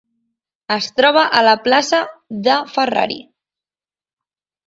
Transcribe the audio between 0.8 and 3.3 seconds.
troba a la plaça De Ferrari.